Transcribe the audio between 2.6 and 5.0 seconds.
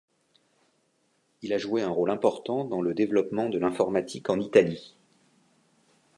dans le développement de l’informatique en Italie.